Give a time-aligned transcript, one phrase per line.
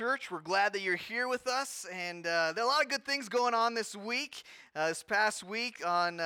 [0.00, 0.30] Church.
[0.30, 3.04] We're glad that you're here with us, and uh, there are a lot of good
[3.04, 4.44] things going on this week.
[4.74, 6.18] Uh, this past week on.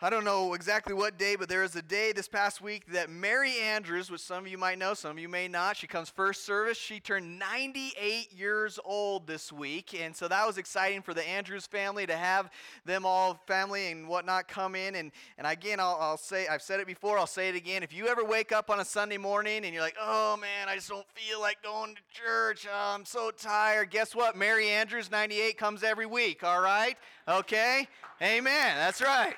[0.00, 3.10] I don't know exactly what day, but there was a day this past week that
[3.10, 6.08] Mary Andrews, which some of you might know, some of you may not, she comes
[6.08, 6.78] first service.
[6.78, 10.00] She turned 98 years old this week.
[10.00, 12.48] And so that was exciting for the Andrews family to have
[12.84, 14.94] them all, family and whatnot, come in.
[14.94, 17.82] And, and again, I'll, I'll say, I've said it before, I'll say it again.
[17.82, 20.76] If you ever wake up on a Sunday morning and you're like, oh man, I
[20.76, 24.36] just don't feel like going to church, oh, I'm so tired, guess what?
[24.36, 26.96] Mary Andrews, 98, comes every week, all right?
[27.26, 27.88] Okay?
[28.22, 28.76] Amen.
[28.76, 29.34] That's right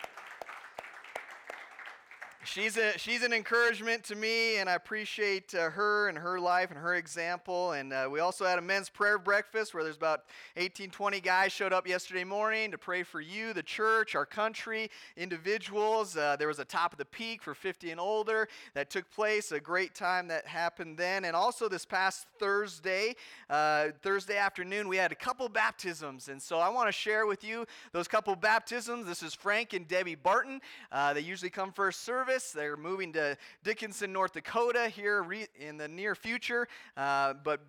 [2.44, 6.70] she's, a, she's an encouragement to me, and I appreciate uh, her and her life
[6.70, 7.72] and her example.
[7.72, 10.24] And uh, we also had a men's prayer breakfast where there's about
[10.56, 14.90] 18, 20 guys showed up yesterday morning to pray for you, the church, our country,
[15.16, 16.16] individuals.
[16.16, 19.52] Uh, there was a top of the peak for 50 and older that took place,
[19.52, 21.24] a great time that happened then.
[21.24, 23.14] And also this past Thursday,
[23.48, 26.28] uh, Thursday afternoon, we had a couple baptisms.
[26.28, 29.06] And so I want to share with you those couple baptisms.
[29.06, 30.60] This is Frank and Debbie Barton.
[30.90, 32.52] Uh, they usually come first service service.
[32.52, 35.26] They're moving to Dickinson, North Dakota here
[35.58, 36.68] in the near future.
[36.96, 37.60] Uh, but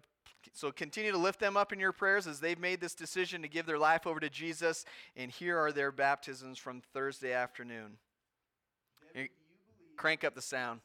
[0.54, 3.48] so continue to lift them up in your prayers as they've made this decision to
[3.48, 4.86] give their life over to Jesus.
[5.16, 7.98] And here are their baptisms from Thursday afternoon.
[9.98, 10.82] Crank up the sound.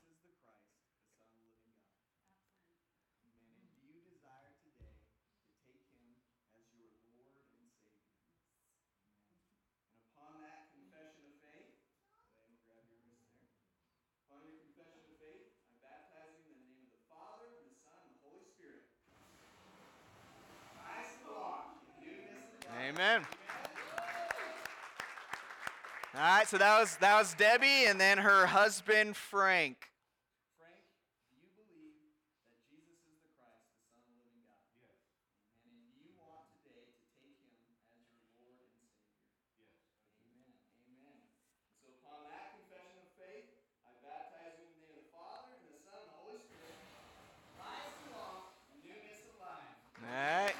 [22.96, 23.26] Amen.
[26.14, 29.90] All right, so that was that was Debbie, and then her husband Frank
[31.28, 34.64] do you believe that Jesus is the Christ, the Son of the living God?
[34.80, 34.96] Yes.
[35.68, 38.80] And do you want today to take him as your Lord and Savior?
[39.60, 39.76] Yes.
[40.24, 40.56] Amen.
[40.88, 41.20] Amen.
[41.84, 45.52] So upon that confession of faith, I baptize you in the name of the Father
[45.52, 46.80] and the Son and the Holy Spirit.
[47.60, 49.68] Rise to walk in newness of life.
[50.00, 50.56] All right.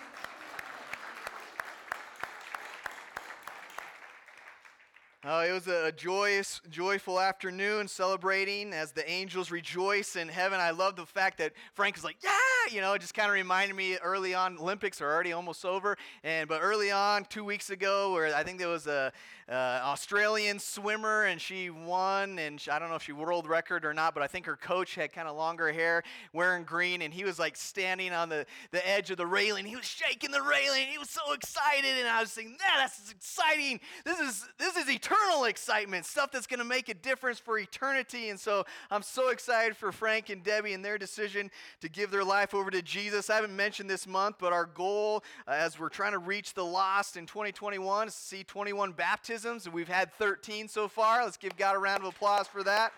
[5.28, 10.60] Oh, it was a joyous, joyful afternoon celebrating as the angels rejoice in heaven.
[10.60, 12.30] I love the fact that Frank is like, yeah,
[12.72, 15.96] you know, it just kind of reminded me early on, Olympics are already almost over.
[16.22, 19.12] And, but early on, two weeks ago, where I think there was a,
[19.48, 19.52] uh,
[19.84, 23.94] Australian swimmer and she won, and she, I don't know if she world record or
[23.94, 27.22] not, but I think her coach had kind of longer hair, wearing green, and he
[27.22, 29.64] was like standing on the, the edge of the railing.
[29.64, 30.88] He was shaking the railing.
[30.90, 33.78] He was so excited, and I was saying, "Yeah, that's exciting.
[34.04, 37.58] This is this is eternal." eternal excitement, stuff that's going to make a difference for
[37.58, 38.30] eternity.
[38.30, 41.50] And so I'm so excited for Frank and Debbie and their decision
[41.80, 43.30] to give their life over to Jesus.
[43.30, 46.64] I haven't mentioned this month, but our goal uh, as we're trying to reach the
[46.64, 49.68] lost in 2021 is to see 21 baptisms.
[49.68, 51.24] We've had 13 so far.
[51.24, 52.92] Let's give God a round of applause for that.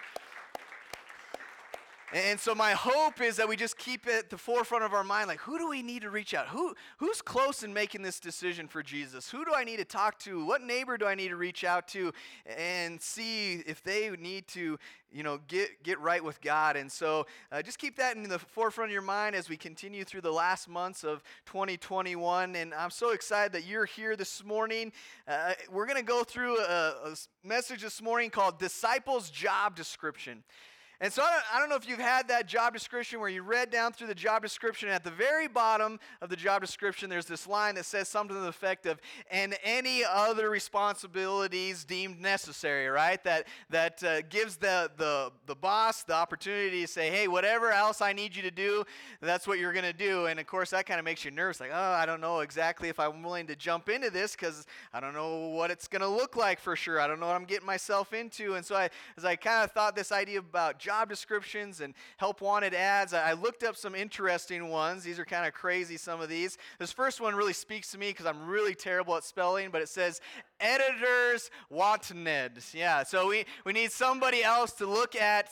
[2.13, 5.05] And so my hope is that we just keep it at the forefront of our
[5.05, 6.49] mind like who do we need to reach out?
[6.49, 9.31] Who who's close in making this decision for Jesus?
[9.31, 10.43] Who do I need to talk to?
[10.47, 12.15] What neighbor do I need to reach out to
[12.47, 14.79] and see if they need to,
[15.13, 16.77] you know, get get right with God?
[16.77, 20.05] And so uh, just keep that in the forefront of your mind as we continue
[20.05, 24.93] through the last months of 2021 and I'm so excited that you're here this morning.
[25.27, 30.43] Uh, we're going to go through a, a message this morning called Disciples Job Description.
[31.01, 33.43] And so I don't, I don't, know if you've had that job description where you
[33.43, 34.89] read down through the job description.
[34.89, 38.43] At the very bottom of the job description, there's this line that says something to
[38.43, 38.99] the effect of,
[39.31, 43.23] and any other responsibilities deemed necessary, right?
[43.23, 48.01] That, that uh, gives the, the, the boss the opportunity to say, hey, whatever else
[48.03, 48.83] I need you to do,
[49.21, 50.27] that's what you're going to do.
[50.27, 51.61] And of course, that kind of makes you nervous.
[51.61, 54.99] Like, oh, I don't know exactly if I'm willing to jump into this because I
[54.99, 57.01] don't know what it's going to look like for sure.
[57.01, 58.55] I don't know what I'm getting myself into.
[58.55, 62.41] And so I, as I kind of thought this idea about job descriptions and help
[62.41, 63.13] wanted ads.
[63.13, 65.05] I looked up some interesting ones.
[65.05, 66.57] These are kind of crazy, some of these.
[66.79, 69.91] This first one really speaks to me because I'm really terrible at spelling, but it
[69.91, 70.23] says
[70.61, 72.53] editors wanted.
[72.73, 75.51] Yeah, so we, we need somebody else to look at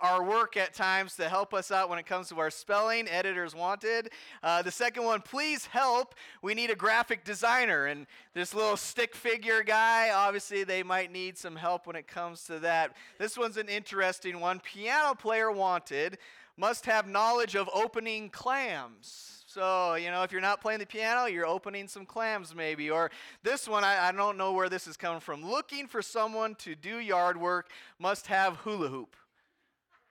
[0.00, 3.08] our work at times to help us out when it comes to our spelling.
[3.08, 4.10] Editors wanted.
[4.44, 6.14] Uh, the second one, please help.
[6.40, 7.86] We need a graphic designer.
[7.86, 12.44] And this little stick figure guy, obviously, they might need some help when it comes
[12.44, 12.96] to that.
[13.18, 14.60] This one's an interesting one.
[14.74, 16.18] Piano player wanted
[16.56, 19.44] must have knowledge of opening clams.
[19.46, 22.90] So, you know, if you're not playing the piano, you're opening some clams maybe.
[22.90, 23.10] Or
[23.42, 25.42] this one, I, I don't know where this is coming from.
[25.42, 29.16] Looking for someone to do yard work must have hula hoop.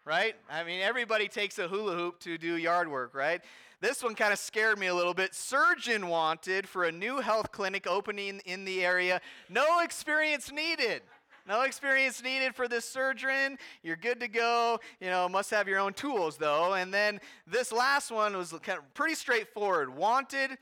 [0.07, 0.35] right?
[0.49, 3.41] I mean, everybody takes a hula hoop to do yard work, right?
[3.81, 5.35] This one kind of scared me a little bit.
[5.35, 9.21] Surgeon wanted for a new health clinic opening in the area.
[9.49, 11.03] No experience needed.
[11.47, 13.57] No experience needed for this surgeon.
[13.81, 14.79] You're good to go.
[14.99, 16.73] You know, must have your own tools though.
[16.73, 19.95] And then this last one was kind of pretty straightforward.
[19.95, 20.57] Wanted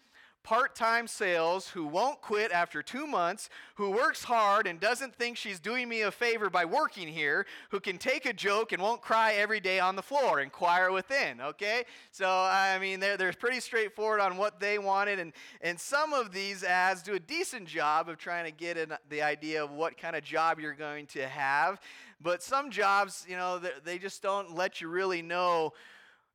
[0.46, 5.38] part time sales who won't quit after two months, who works hard and doesn't think
[5.38, 9.02] she's doing me a favor by working here, who can take a joke and won't
[9.02, 11.84] cry every day on the floor, inquire within, okay?
[12.12, 16.32] So, I mean, they're, they're pretty straightforward on what they wanted, and, and some of
[16.32, 19.98] these ads do a decent job of trying to get in the idea of what
[19.98, 21.82] kind of job you're going to have.
[22.22, 25.74] But some jobs, you know, they just don't let you really know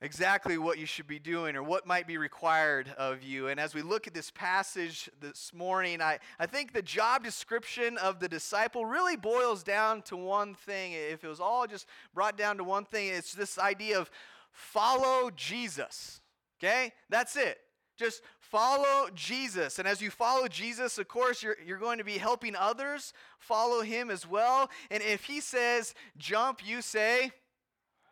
[0.02, 3.48] exactly what you should be doing or what might be required of you.
[3.48, 7.98] And as we look at this passage this morning, I, I think the job description
[7.98, 10.92] of the disciple really boils down to one thing.
[10.92, 14.10] If it was all just brought down to one thing, it's this idea of
[14.52, 16.20] follow Jesus.
[16.58, 16.92] Okay?
[17.10, 17.58] That's it.
[17.98, 19.78] Just follow Jesus.
[19.78, 23.82] And as you follow Jesus, of course, you're, you're going to be helping others follow
[23.82, 24.70] him as well.
[24.90, 27.32] And if he says jump, you say,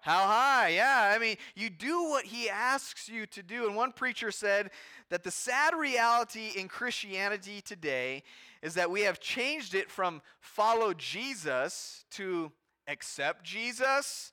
[0.09, 0.69] how high?
[0.69, 3.67] Yeah, I mean, you do what he asks you to do.
[3.67, 4.71] And one preacher said
[5.11, 8.23] that the sad reality in Christianity today
[8.63, 12.51] is that we have changed it from follow Jesus to
[12.87, 14.33] accept Jesus,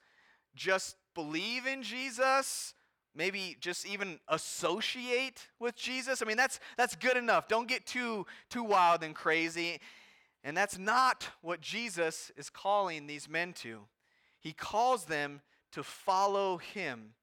[0.56, 2.74] just believe in Jesus,
[3.14, 6.22] maybe just even associate with Jesus.
[6.22, 7.50] I mean, that's that's good enough.
[7.50, 9.82] Don't get too too wild and crazy.
[10.42, 13.82] And that's not what Jesus is calling these men to.
[14.40, 15.42] He calls them
[15.76, 17.14] to follow him.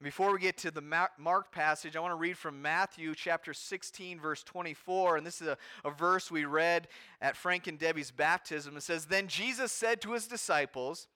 [0.00, 0.82] And before we get to the
[1.18, 5.18] Mark passage, I want to read from Matthew chapter 16, verse 24.
[5.18, 6.88] And this is a, a verse we read
[7.20, 8.76] at Frank and Debbie's baptism.
[8.78, 11.06] It says, Then Jesus said to his disciples,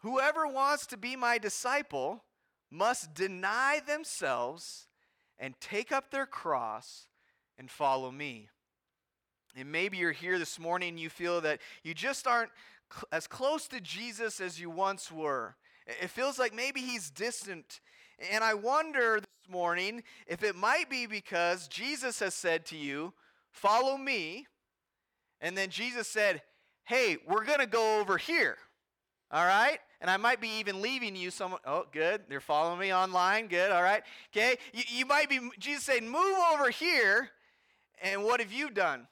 [0.00, 2.24] Whoever wants to be my disciple
[2.70, 4.88] must deny themselves
[5.38, 7.08] and take up their cross
[7.58, 8.48] and follow me.
[9.54, 12.50] And maybe you're here this morning and you feel that you just aren't
[12.92, 15.56] cl- as close to Jesus as you once were.
[15.86, 17.80] It feels like maybe he's distant.
[18.32, 23.12] And I wonder this morning if it might be because Jesus has said to you,
[23.50, 24.46] Follow me.
[25.40, 26.42] And then Jesus said,
[26.84, 28.56] Hey, we're going to go over here.
[29.30, 29.78] All right?
[30.00, 31.56] And I might be even leaving you some.
[31.64, 32.22] Oh, good.
[32.28, 33.46] They're following me online.
[33.46, 33.70] Good.
[33.70, 34.02] All right.
[34.34, 34.56] Okay.
[34.72, 37.30] You, you might be, Jesus saying, Move over here.
[38.02, 39.06] And what have you done?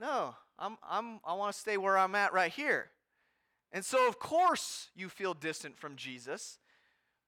[0.00, 2.90] No, I'm, I'm, I want to stay where I'm at right here.
[3.72, 6.58] And so, of course, you feel distant from Jesus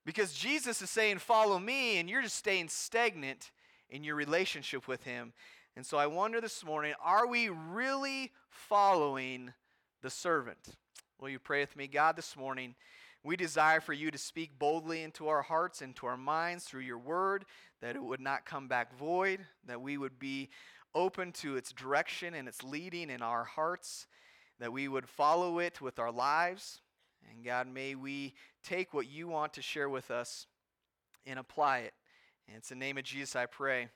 [0.05, 3.51] because Jesus is saying, Follow me, and you're just staying stagnant
[3.91, 5.33] in your relationship with Him.
[5.77, 9.53] And so, I wonder this morning are we really following
[10.03, 10.77] the servant?
[11.21, 11.89] Will you pray with me?
[11.89, 12.75] God, this morning,
[13.25, 16.99] we desire for you to speak boldly into our hearts, into our minds through your
[16.99, 17.45] word,
[17.81, 20.49] that it would not come back void, that we would be
[20.95, 24.07] open to its direction and its leading in our hearts
[24.59, 26.81] that we would follow it with our lives.
[27.31, 28.35] And God, may we
[28.65, 30.47] take what you want to share with us
[31.27, 31.95] and apply it.
[32.49, 33.89] And it's in the name of Jesus I pray.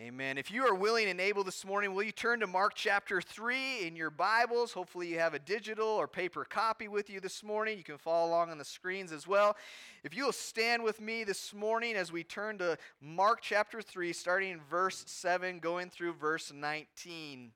[0.00, 0.38] Amen.
[0.38, 3.86] If you are willing and able this morning, will you turn to Mark chapter 3
[3.86, 4.72] in your Bibles?
[4.72, 7.78] Hopefully, you have a digital or paper copy with you this morning.
[7.78, 9.56] You can follow along on the screens as well.
[10.02, 14.12] If you will stand with me this morning as we turn to Mark chapter 3,
[14.12, 17.52] starting in verse 7, going through verse 19.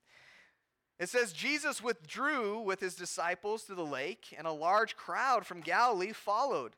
[0.99, 5.61] It says, Jesus withdrew with his disciples to the lake, and a large crowd from
[5.61, 6.73] Galilee followed.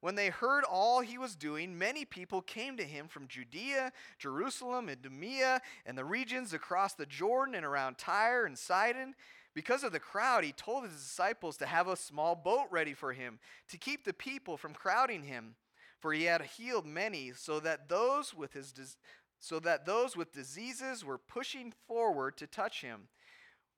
[0.00, 4.88] When they heard all he was doing, many people came to him from Judea, Jerusalem,
[4.88, 9.14] Idumea, and the regions across the Jordan and around Tyre and Sidon.
[9.54, 13.12] Because of the crowd, he told his disciples to have a small boat ready for
[13.12, 15.54] him, to keep the people from crowding him.
[15.98, 18.96] For he had healed many, so that those with, his,
[19.38, 23.08] so that those with diseases were pushing forward to touch him.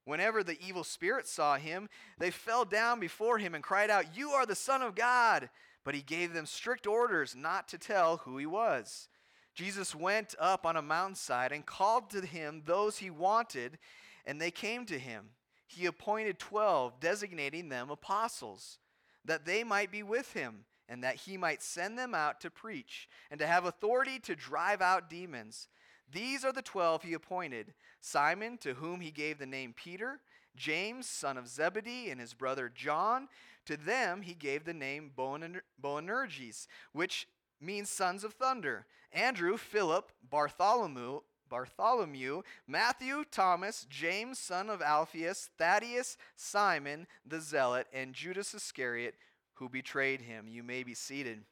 [0.04, 4.30] Whenever the evil spirits saw him, they fell down before him and cried out, You
[4.30, 5.48] are the Son of God!
[5.84, 9.08] But he gave them strict orders not to tell who he was.
[9.54, 13.78] Jesus went up on a mountainside and called to him those he wanted,
[14.24, 15.30] and they came to him.
[15.66, 18.78] He appointed twelve, designating them apostles,
[19.24, 23.08] that they might be with him, and that he might send them out to preach,
[23.30, 25.68] and to have authority to drive out demons.
[26.12, 30.20] These are the twelve he appointed Simon, to whom he gave the name Peter,
[30.56, 33.28] James, son of Zebedee, and his brother John.
[33.66, 37.28] To them he gave the name Boanerges, which
[37.60, 38.86] means sons of thunder.
[39.12, 48.14] Andrew, Philip, Bartholomew, Bartholomew, Matthew, Thomas, James, son of Alphaeus, Thaddeus, Simon the Zealot, and
[48.14, 49.14] Judas Iscariot
[49.54, 50.48] who betrayed him.
[50.48, 51.44] You may be seated.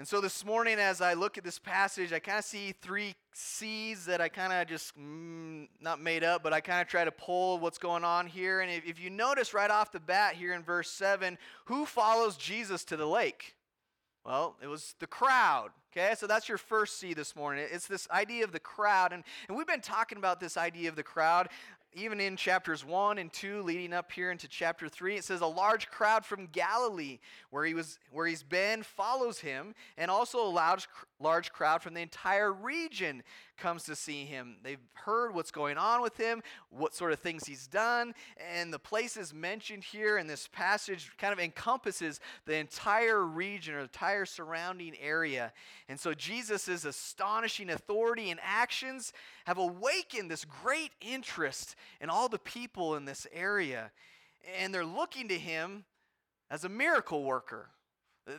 [0.00, 3.14] And so this morning, as I look at this passage, I kind of see three
[3.34, 7.04] C's that I kind of just mm, not made up, but I kind of try
[7.04, 8.60] to pull what's going on here.
[8.60, 12.38] And if, if you notice right off the bat here in verse 7, who follows
[12.38, 13.56] Jesus to the lake?
[14.24, 15.68] Well, it was the crowd.
[15.92, 17.66] Okay, so that's your first C this morning.
[17.70, 19.12] It's this idea of the crowd.
[19.12, 21.50] And, and we've been talking about this idea of the crowd
[21.92, 25.46] even in chapters 1 and 2 leading up here into chapter 3 it says a
[25.46, 27.18] large crowd from galilee
[27.50, 31.94] where he was where he's been follows him and also a large, large crowd from
[31.94, 33.22] the entire region
[33.56, 34.56] comes to see him.
[34.62, 38.14] They've heard what's going on with him what sort of things he's done
[38.54, 43.78] and the places mentioned here in this passage kind of encompasses the entire region or
[43.78, 45.52] the entire surrounding area.
[45.88, 49.12] And so jesus' astonishing authority and actions
[49.44, 53.90] have awakened this great interest and all the people in this area.
[54.58, 55.84] And they're looking to him
[56.50, 57.68] as a miracle worker.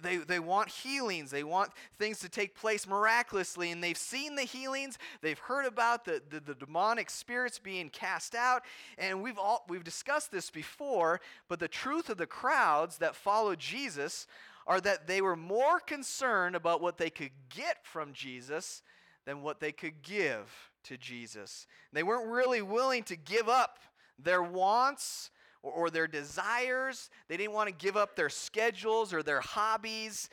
[0.01, 1.31] They, they want healings.
[1.31, 3.71] They want things to take place miraculously.
[3.71, 4.97] And they've seen the healings.
[5.21, 8.63] They've heard about the, the, the, demonic spirits being cast out.
[8.97, 11.19] And we've, all, we've discussed this before.
[11.49, 14.27] But the truth of the crowds that followed Jesus
[14.67, 18.83] are that they were more concerned about what they could get from Jesus
[19.25, 21.67] than what they could give to Jesus.
[21.93, 23.79] They weren't really willing to give up
[24.17, 25.31] their wants
[25.63, 27.09] or, or their desires.
[27.27, 30.29] They didn't want to give up their schedules or their hobbies,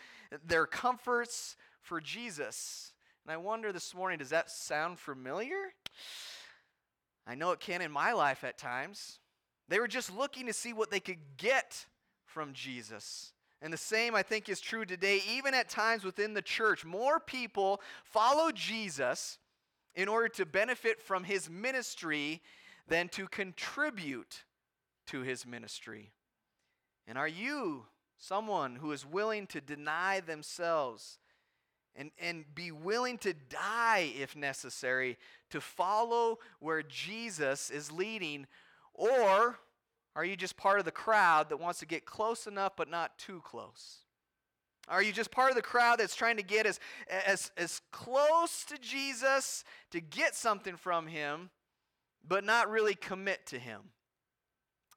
[0.47, 2.93] their comforts for Jesus.
[3.25, 5.73] And I wonder this morning, does that sound familiar?
[7.27, 9.19] I know it can in my life at times.
[9.69, 11.87] They were just looking to see what they could get
[12.25, 13.33] from Jesus.
[13.61, 16.85] And the same, I think, is true today, even at times within the church.
[16.85, 19.39] More people follow Jesus
[19.99, 22.41] in order to benefit from his ministry
[22.87, 24.45] than to contribute
[25.09, 26.13] to his ministry.
[27.09, 27.87] And are you
[28.17, 31.19] someone who is willing to deny themselves
[31.97, 35.19] and, and be willing to die if necessary
[35.51, 38.47] to follow where Jesus is leading?
[38.95, 39.59] Or
[40.15, 43.19] are you just part of the crowd that wants to get close enough but not
[43.19, 44.05] too close?
[44.89, 46.81] Are you just part of the crowd that's trying to get as,
[47.27, 51.51] as, as close to Jesus to get something from him,
[52.27, 53.81] but not really commit to him?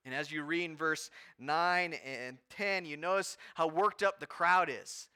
[0.05, 4.25] And as you read in verse 9 and 10, you notice how worked up the
[4.25, 5.07] crowd is.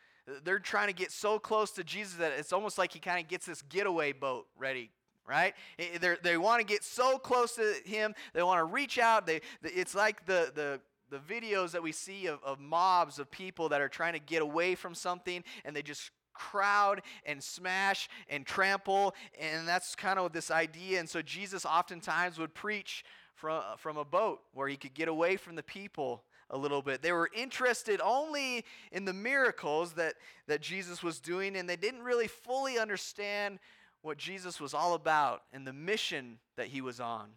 [0.44, 3.28] They're trying to get so close to Jesus that it's almost like he kind of
[3.28, 4.92] gets this getaway boat ready,
[5.28, 5.54] right?
[6.00, 8.14] They're, they want to get so close to him.
[8.34, 9.28] They want to reach out.
[9.28, 13.70] They, it's like the, the the videos that we see of, of mobs of people
[13.70, 18.46] that are trying to get away from something and they just crowd and smash and
[18.46, 21.00] trample and that's kind of this idea.
[21.00, 25.38] And so jesus oftentimes would preach from, from a boat where he could get away
[25.38, 27.02] from the people a little bit.
[27.02, 30.16] They were interested only in the miracles that,
[30.48, 33.60] that jesus was doing and they didn't really fully understand
[34.02, 37.30] what jesus was all about and the mission that he was on.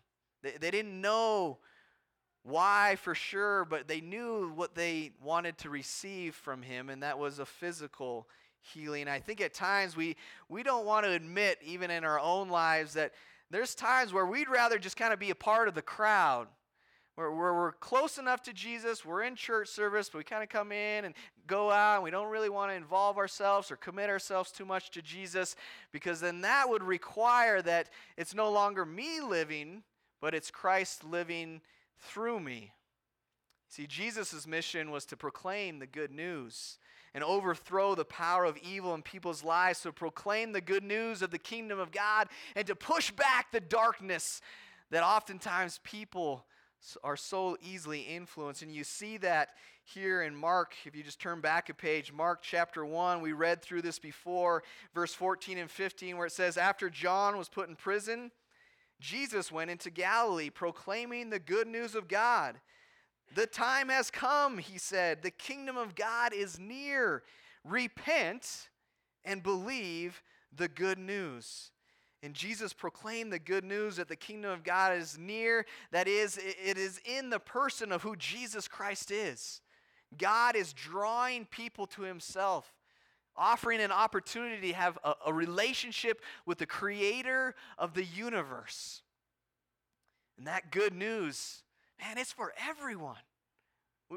[0.43, 1.59] They, they didn't know
[2.49, 7.19] why for sure, but they knew what they wanted to receive from him, and that
[7.19, 8.27] was a physical
[8.61, 9.09] healing.
[9.09, 10.17] I think at times we,
[10.49, 13.13] we don't want to admit, even in our own lives, that
[13.51, 16.49] there's times where we'd rather just kind of be a part of the crowd.
[17.15, 20.71] Where, we're close enough to Jesus, we're in church service, but we kind of come
[20.71, 21.15] in and
[21.49, 24.93] go out, and we don't really want to involve ourselves or commit ourselves too much
[24.93, 25.57] to Jesus,
[25.91, 29.83] because then that would require that it's no longer me living,
[30.21, 31.61] but it's Christ living
[32.01, 32.73] through me.
[33.69, 36.79] See, Jesus' mission was to proclaim the good news
[37.15, 41.31] and overthrow the power of evil in people's lives, to proclaim the good news of
[41.31, 44.41] the kingdom of God and to push back the darkness
[44.91, 46.45] that oftentimes people
[47.03, 48.63] are so easily influenced.
[48.63, 49.51] And you see that
[49.85, 53.63] here in Mark, if you just turn back a page, Mark chapter 1, we read
[53.63, 54.63] through this before,
[54.95, 58.31] verse 14 and 15, where it says, After John was put in prison,
[59.01, 62.57] Jesus went into Galilee proclaiming the good news of God.
[63.35, 65.23] The time has come, he said.
[65.23, 67.23] The kingdom of God is near.
[67.65, 68.69] Repent
[69.25, 70.23] and believe
[70.57, 71.71] the good news.
[72.23, 75.67] And Jesus proclaimed the good news that the kingdom of God is near.
[75.93, 79.61] That is, it is in the person of who Jesus Christ is.
[80.17, 82.73] God is drawing people to himself
[83.39, 89.03] offering an opportunity to have a, a relationship with the creator of the universe.
[90.37, 91.63] And that good news,
[92.01, 93.17] man, it's for everyone.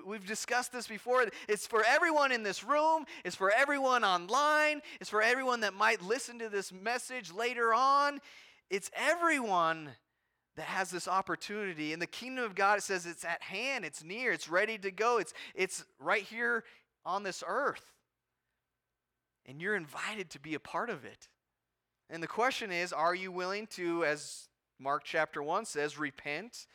[0.06, 1.26] We've discussed this before.
[1.50, 3.06] It's for everyone in this room.
[3.26, 4.82] It's for everyone online.
[5.02, 8.20] It's for everyone that might listen to this message later on.
[8.70, 9.90] It's everyone
[10.56, 11.92] that has this opportunity.
[11.92, 14.92] In the kingdom of God, it says it's at hand, it's near, it's ready to
[14.92, 16.64] go, it's, it's right here
[17.06, 17.92] on this earth.
[19.46, 21.28] And you're invited to be a part of it.
[22.10, 26.68] And the question is are you willing to, as Mark chapter 1 says, repent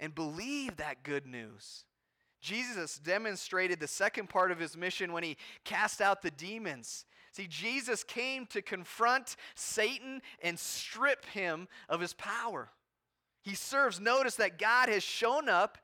[0.00, 1.84] and believe that good news?
[2.40, 7.04] Jesus demonstrated the second part of his mission when he cast out the demons.
[7.30, 12.68] See, Jesus came to confront Satan and strip him of his power.
[13.42, 14.00] He serves.
[14.00, 15.78] Notice that God has shown up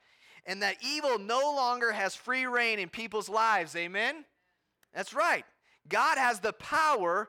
[0.44, 3.76] and that evil no longer has free rein in people's lives.
[3.76, 4.24] Amen?
[4.92, 5.44] That's right.
[5.88, 7.28] God has the power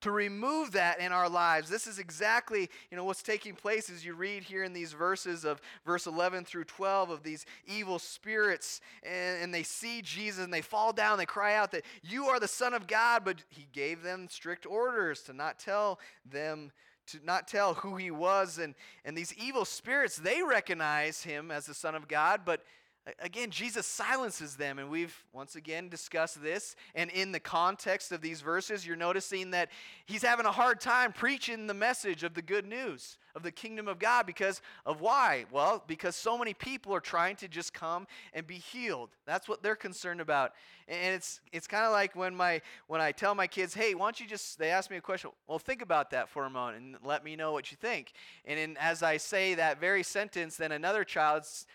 [0.00, 1.68] to remove that in our lives.
[1.68, 5.44] This is exactly, you know, what's taking place as you read here in these verses
[5.44, 10.52] of verse 11 through 12 of these evil spirits and, and they see Jesus and
[10.52, 13.66] they fall down, they cry out that you are the son of God, but he
[13.72, 16.72] gave them strict orders to not tell them
[17.08, 18.74] to not tell who he was and
[19.04, 22.62] and these evil spirits they recognize him as the son of God, but
[23.18, 26.76] Again, Jesus silences them, and we've once again discussed this.
[26.94, 29.70] And in the context of these verses, you're noticing that
[30.04, 33.88] he's having a hard time preaching the message of the good news of the kingdom
[33.88, 35.44] of God because of why?
[35.50, 39.10] Well, because so many people are trying to just come and be healed.
[39.26, 40.52] That's what they're concerned about.
[40.88, 44.06] And it's it's kind of like when my when I tell my kids, "Hey, why
[44.06, 45.30] don't you just?" They ask me a question.
[45.46, 48.12] Well, think about that for a moment and let me know what you think.
[48.44, 51.66] And in, as I say that very sentence, then another child's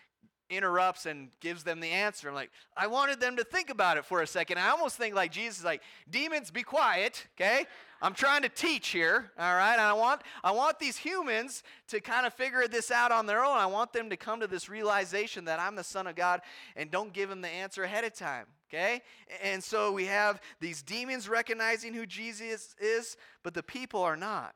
[0.49, 2.29] interrupts and gives them the answer.
[2.29, 4.59] I'm like, I wanted them to think about it for a second.
[4.59, 7.65] I almost think like Jesus is like, demons, be quiet, okay?
[8.01, 9.73] I'm trying to teach here, all right?
[9.73, 13.43] And I want I want these humans to kind of figure this out on their
[13.43, 13.57] own.
[13.57, 16.41] I want them to come to this realization that I'm the Son of God
[16.75, 18.45] and don't give them the answer ahead of time.
[18.69, 19.01] Okay?
[19.41, 24.53] And so we have these demons recognizing who Jesus is, but the people are not.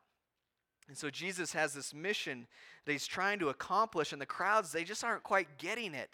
[0.90, 2.48] And so Jesus has this mission
[2.84, 6.10] that he's trying to accomplish, and the crowds, they just aren't quite getting it.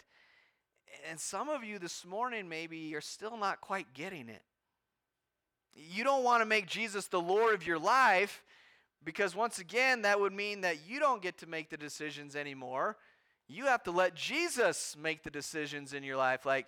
[1.09, 4.43] And some of you this morning, maybe, you're still not quite getting it.
[5.73, 8.43] You don't want to make Jesus the Lord of your life
[9.03, 12.97] because, once again, that would mean that you don't get to make the decisions anymore.
[13.47, 16.45] You have to let Jesus make the decisions in your life.
[16.45, 16.67] Like,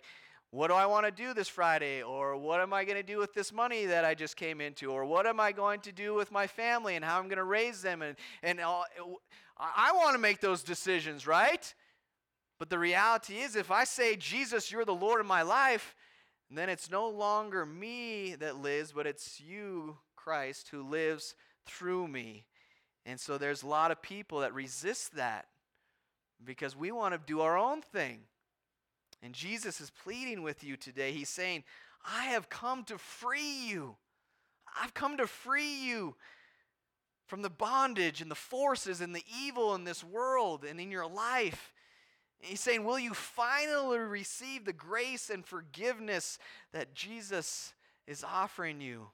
[0.52, 2.02] what do I want to do this Friday?
[2.02, 4.92] Or what am I going to do with this money that I just came into?
[4.92, 7.44] Or what am I going to do with my family and how I'm going to
[7.44, 8.02] raise them?
[8.02, 8.86] And, and all,
[9.58, 11.74] I want to make those decisions, right?
[12.58, 15.96] But the reality is, if I say, Jesus, you're the Lord of my life,
[16.50, 21.36] then it's no longer me that lives, but it's you, Christ, who lives
[21.68, 22.46] through me.
[23.06, 25.46] And so there's a lot of people that resist that
[26.44, 28.22] because we want to do our own thing.
[29.22, 31.12] And Jesus is pleading with you today.
[31.12, 31.64] He's saying,
[32.06, 33.96] I have come to free you.
[34.82, 36.16] I've come to free you
[37.28, 41.08] from the bondage and the forces and the evil in this world and in your
[41.08, 41.74] life.
[42.40, 46.40] And he's saying, Will you finally receive the grace and forgiveness
[46.72, 47.74] that Jesus
[48.08, 49.08] is offering you?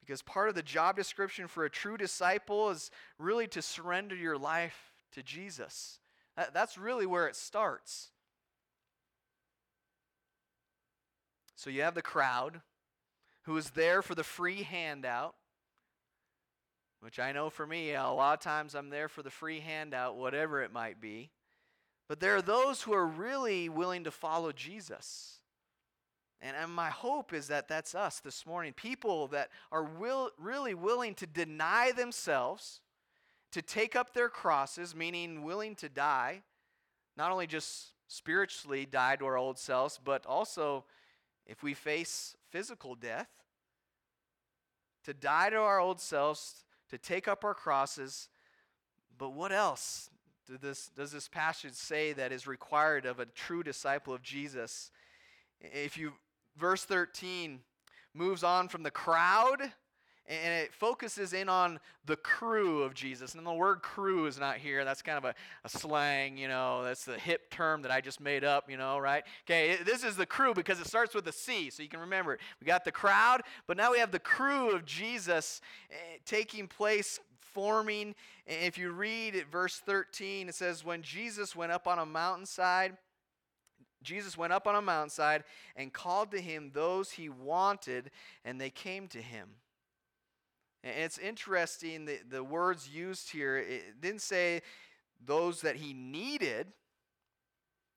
[0.00, 4.38] Because part of the job description for a true disciple is really to surrender your
[4.38, 5.98] life to Jesus.
[6.52, 8.10] that's really where it starts.
[11.56, 12.60] So you have the crowd
[13.42, 15.34] who is there for the free handout,
[17.00, 20.16] which I know for me, a lot of times I'm there for the free handout,
[20.16, 21.30] whatever it might be.
[22.08, 25.40] But there are those who are really willing to follow Jesus.
[26.40, 28.72] And, and my hope is that that's us this morning.
[28.74, 32.80] People that are will, really willing to deny themselves,
[33.52, 36.42] to take up their crosses, meaning willing to die,
[37.16, 40.84] not only just spiritually die to our old selves, but also
[41.46, 43.28] if we face physical death,
[45.04, 48.28] to die to our old selves, to take up our crosses.
[49.16, 50.10] But what else
[50.46, 54.90] does this, does this passage say that is required of a true disciple of Jesus?
[55.60, 56.12] If you,
[56.56, 57.60] verse 13
[58.14, 59.72] moves on from the crowd
[60.28, 63.34] and it focuses in on the crew of Jesus.
[63.34, 64.84] And the word crew is not here.
[64.84, 65.34] That's kind of a,
[65.64, 68.98] a, slang, you know, that's the hip term that I just made up, you know,
[68.98, 69.22] right?
[69.44, 72.34] Okay, this is the crew because it starts with a C, so you can remember
[72.34, 72.40] it.
[72.60, 75.60] We got the crowd, but now we have the crew of Jesus
[75.90, 78.14] eh, taking place, forming.
[78.46, 82.96] If you read at verse 13, it says, When Jesus went up on a mountainside,
[84.02, 85.44] Jesus went up on a mountainside
[85.76, 88.10] and called to him those he wanted,
[88.44, 89.48] and they came to him.
[90.86, 94.62] And it's interesting that the words used here, it didn't say
[95.24, 96.68] those that he needed.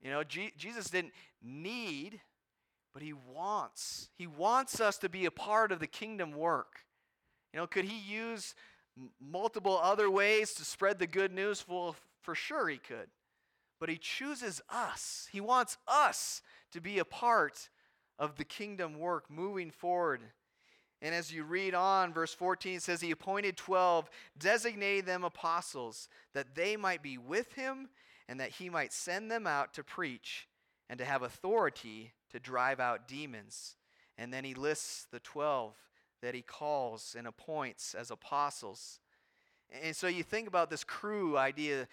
[0.01, 2.19] You know, G- Jesus didn't need,
[2.91, 4.09] but he wants.
[4.17, 6.79] He wants us to be a part of the kingdom work.
[7.53, 8.55] You know, could he use
[9.21, 13.09] multiple other ways to spread the good news for, For sure, He could.
[13.79, 15.27] But He chooses us.
[15.31, 17.69] He wants us to be a part
[18.17, 20.21] of the kingdom work moving forward.
[21.01, 26.55] And as you read on, verse 14 says, He appointed 12, designated them apostles, that
[26.55, 27.89] they might be with Him
[28.27, 30.47] and that He might send them out to preach
[30.89, 33.75] and to have authority to drive out demons.
[34.17, 35.73] And then He lists the 12
[36.21, 38.99] that He calls and appoints as apostles.
[39.83, 41.87] And so you think about this crew idea.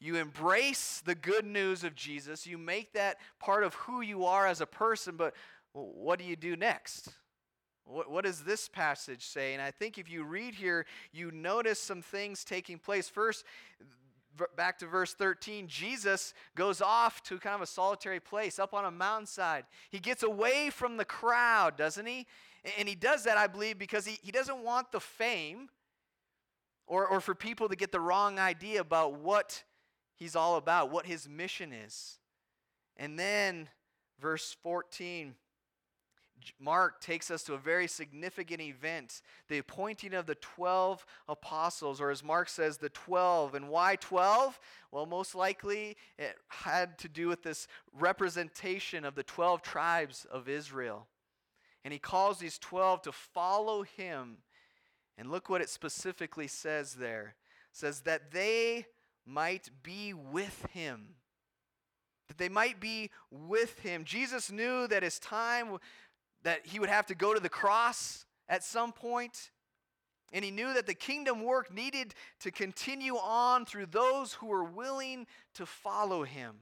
[0.00, 2.46] You, embrace the good news of Jesus.
[2.46, 5.34] You make that part of who you are as a person, but
[5.72, 7.10] what do you do next?
[7.86, 9.54] What, what does this passage say?
[9.54, 13.08] And I think if you read here, you notice some things taking place.
[13.08, 13.44] First,
[14.56, 18.84] back to verse 13, Jesus goes off to kind of a solitary place up on
[18.84, 19.64] a mountainside.
[19.90, 22.26] He gets away from the crowd, doesn't he?
[22.78, 25.68] And he does that, I believe, because he, he doesn't want the fame
[26.86, 29.62] or, or for people to get the wrong idea about what
[30.16, 32.18] he's all about, what his mission is.
[32.96, 33.68] And then,
[34.20, 35.34] verse 14,
[36.60, 42.10] Mark takes us to a very significant event the appointing of the 12 apostles, or
[42.10, 43.54] as Mark says, the 12.
[43.54, 44.58] And why 12?
[44.90, 50.48] Well, most likely it had to do with this representation of the 12 tribes of
[50.48, 51.06] Israel.
[51.84, 54.38] And he calls these 12 to follow him
[55.16, 57.36] and look what it specifically says there.
[57.72, 58.86] It says that they
[59.24, 61.14] might be with him.
[62.28, 64.04] That they might be with him.
[64.04, 65.78] Jesus knew that his time
[66.42, 69.50] that he would have to go to the cross at some point,
[70.32, 74.64] and he knew that the kingdom work needed to continue on through those who were
[74.64, 76.56] willing to follow him.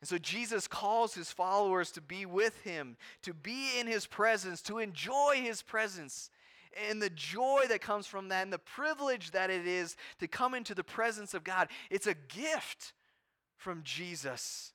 [0.00, 4.62] And so Jesus calls his followers to be with him, to be in his presence,
[4.62, 6.30] to enjoy his presence
[6.88, 10.54] and the joy that comes from that and the privilege that it is to come
[10.54, 11.68] into the presence of God.
[11.90, 12.92] It's a gift
[13.56, 14.72] from Jesus.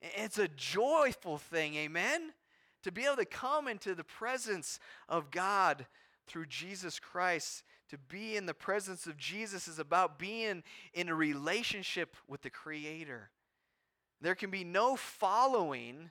[0.00, 2.32] It's a joyful thing, amen?
[2.84, 5.86] To be able to come into the presence of God
[6.26, 7.64] through Jesus Christ.
[7.90, 12.50] To be in the presence of Jesus is about being in a relationship with the
[12.50, 13.30] Creator.
[14.20, 16.10] There can be no following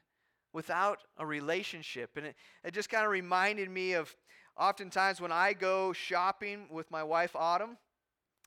[0.52, 2.12] without a relationship.
[2.16, 4.16] And it, it just kind of reminded me of
[4.58, 7.78] oftentimes when I go shopping with my wife, Autumn,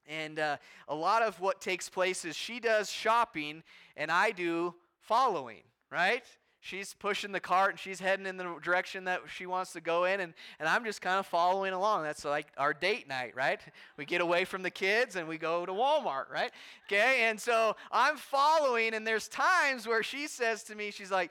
[0.09, 0.57] and uh,
[0.89, 3.63] a lot of what takes place is she does shopping
[3.97, 6.23] and I do following, right?
[6.67, 10.05] She's pushing the cart and she's heading in the direction that she wants to go
[10.05, 12.03] in, and, and I'm just kind of following along.
[12.03, 13.61] That's like our date night, right?
[13.97, 16.51] We get away from the kids and we go to Walmart, right?
[16.89, 21.31] Okay, and so I'm following, and there's times where she says to me, she's like,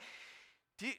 [0.78, 0.93] do you,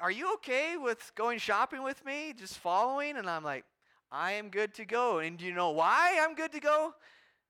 [0.00, 3.18] are you okay with going shopping with me, just following?
[3.18, 3.66] And I'm like,
[4.10, 5.18] I am good to go.
[5.18, 6.94] And do you know why I'm good to go?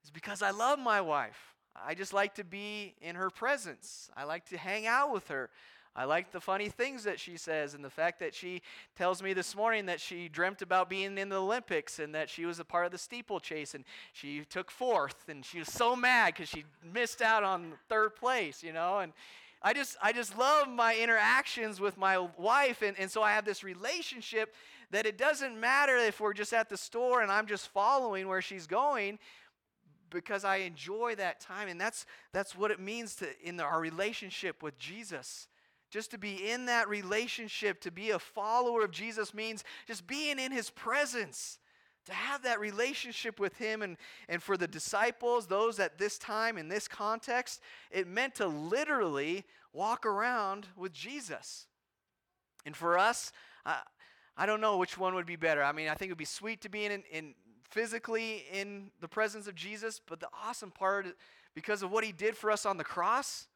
[0.01, 1.55] It's because I love my wife.
[1.75, 4.09] I just like to be in her presence.
[4.17, 5.49] I like to hang out with her.
[5.95, 8.61] I like the funny things that she says and the fact that she
[8.97, 12.45] tells me this morning that she dreamt about being in the Olympics and that she
[12.45, 16.33] was a part of the steeplechase and she took fourth and she was so mad
[16.33, 19.13] because she missed out on third place, you know, and
[19.61, 22.81] I just, I just love my interactions with my wife.
[22.81, 24.53] And, and so I have this relationship
[24.91, 28.41] that it doesn't matter if we're just at the store and I'm just following where
[28.41, 29.17] she's going
[30.09, 31.69] because I enjoy that time.
[31.69, 35.47] And that's, that's what it means to, in our relationship with Jesus.
[35.95, 40.39] Just to be in that relationship, to be a follower of Jesus means just being
[40.39, 41.57] in his presence.
[42.07, 43.95] To have that relationship with him and,
[44.27, 49.45] and for the disciples those at this time in this context it meant to literally
[49.71, 51.65] walk around with jesus.
[52.65, 53.31] And for us
[53.65, 53.77] I,
[54.35, 55.63] I don't know which one would be better.
[55.63, 57.35] I mean i think it would be sweet to be in, in
[57.71, 61.07] physically in the presence of jesus but the awesome part
[61.55, 63.47] because of what he did for us on the cross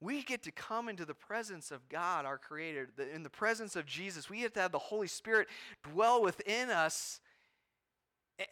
[0.00, 3.86] we get to come into the presence of God, our Creator, in the presence of
[3.86, 4.30] Jesus.
[4.30, 5.48] We get to have the Holy Spirit
[5.82, 7.20] dwell within us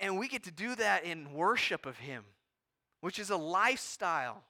[0.01, 2.25] and we get to do that in worship of Him,
[3.01, 4.43] which is a lifestyle.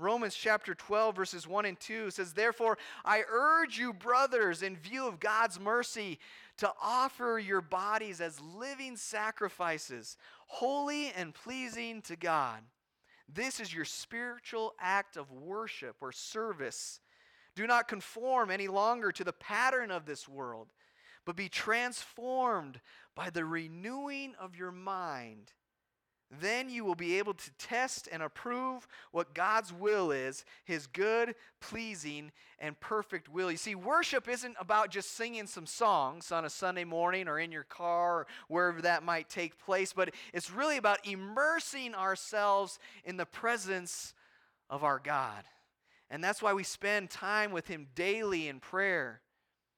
[0.00, 5.08] Romans chapter 12, verses 1 and 2 says, Therefore, I urge you, brothers, in view
[5.08, 6.20] of God's mercy,
[6.58, 12.60] to offer your bodies as living sacrifices, holy and pleasing to God.
[13.28, 17.00] This is your spiritual act of worship or service.
[17.54, 20.68] Do not conform any longer to the pattern of this world,
[21.24, 22.80] but be transformed
[23.14, 25.52] by the renewing of your mind.
[26.30, 31.34] Then you will be able to test and approve what God's will is, his good,
[31.58, 33.50] pleasing, and perfect will.
[33.50, 37.50] You see, worship isn't about just singing some songs on a Sunday morning or in
[37.50, 43.16] your car or wherever that might take place, but it's really about immersing ourselves in
[43.16, 44.12] the presence
[44.68, 45.44] of our God.
[46.10, 49.22] And that's why we spend time with Him daily in prayer.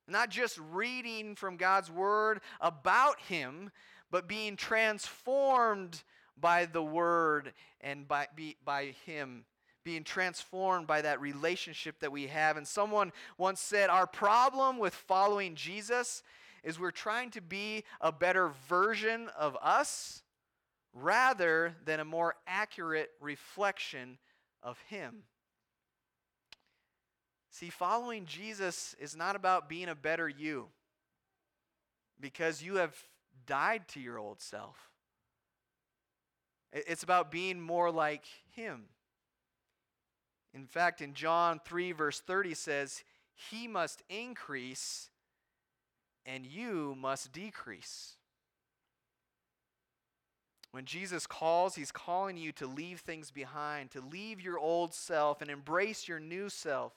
[0.09, 3.71] Not just reading from God's Word about Him,
[4.11, 6.03] but being transformed
[6.41, 9.45] by the Word and by, be, by Him.
[9.83, 12.57] Being transformed by that relationship that we have.
[12.57, 16.23] And someone once said, Our problem with following Jesus
[16.63, 20.23] is we're trying to be a better version of us
[20.93, 24.19] rather than a more accurate reflection
[24.63, 25.23] of Him.
[27.51, 30.69] See, following Jesus is not about being a better you
[32.21, 32.95] because you have
[33.47, 34.90] died to your old self.
[36.73, 38.85] It's about being more like Him.
[40.55, 43.05] In fact, in John 3, verse 30 says,
[43.51, 45.11] He must increase
[46.27, 48.17] and you must decrease.
[50.73, 55.43] When Jesus calls, he's calling you to leave things behind, to leave your old self
[55.43, 56.93] and embrace your new self.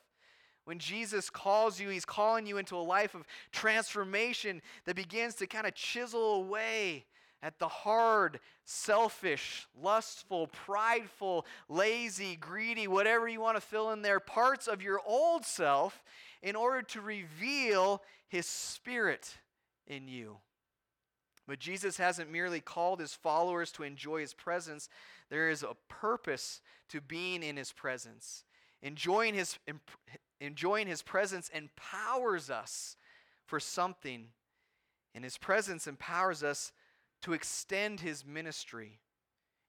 [0.66, 5.48] When Jesus calls you, he's calling you into a life of transformation that begins to
[5.48, 7.06] kind of chisel away
[7.44, 14.22] at the hard, selfish, lustful, prideful, lazy, greedy, whatever you want to fill in there,
[14.22, 16.02] parts of your old self
[16.42, 19.36] in order to reveal his spirit
[19.86, 20.38] in you.
[21.46, 24.88] But Jesus hasn't merely called his followers to enjoy his presence,
[25.30, 28.46] there is a purpose to being in his presence.
[28.82, 29.58] Enjoying his,
[30.40, 32.96] enjoying his presence empowers us
[33.46, 34.28] for something,
[35.14, 36.72] and his presence empowers us
[37.24, 39.00] to extend his ministry.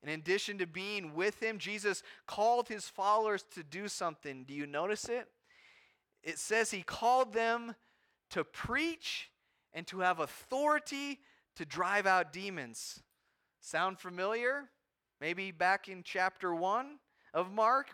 [0.03, 4.45] in addition to being with him, Jesus called his followers to do something.
[4.45, 5.29] Do you notice it?
[6.23, 7.75] It says he called them
[8.31, 9.31] to preach
[9.73, 11.21] and to have authority
[11.57, 13.03] to drive out demons.
[13.61, 14.71] Sound familiar?
[15.21, 16.99] Maybe back in chapter 1
[17.33, 17.88] of Mark?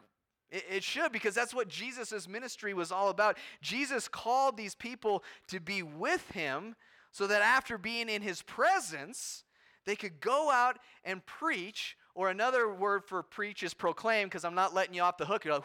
[0.50, 3.36] It, it should, because that's what Jesus' ministry was all about.
[3.62, 6.74] Jesus called these people to be with him
[7.12, 9.44] so that after being in his presence,
[9.84, 14.54] they could go out and preach or another word for preach is proclaim because I'm
[14.54, 15.44] not letting you off the hook.
[15.44, 15.64] You're like,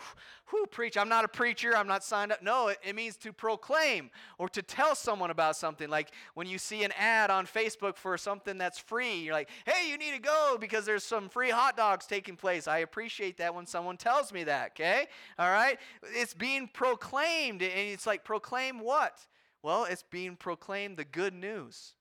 [0.54, 0.95] whoo, preach.
[0.95, 1.75] I'm not a preacher.
[1.75, 2.43] I'm not signed up.
[2.43, 5.89] No, it, it, means to proclaim or to tell someone about something.
[5.89, 9.89] Like when you see an ad on Facebook for something that's free, you're like, hey,
[9.89, 12.67] you need to go because there's some free hot dogs taking place.
[12.67, 15.08] I appreciate that when someone tells me that, okay?
[15.39, 15.80] All right?
[16.13, 17.63] It's being proclaimed.
[17.63, 19.25] And it's like, proclaim what?
[19.63, 21.95] Well, it's being proclaimed the good news.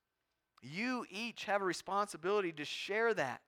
[0.65, 3.43] You each have a responsibility to share that.